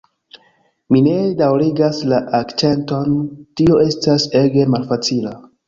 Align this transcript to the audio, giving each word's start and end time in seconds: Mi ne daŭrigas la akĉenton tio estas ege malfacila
Mi 0.95 1.01
ne 1.07 1.13
daŭrigas 1.41 1.99
la 2.13 2.23
akĉenton 2.39 3.21
tio 3.69 3.79
estas 3.87 4.29
ege 4.43 4.69
malfacila 4.77 5.39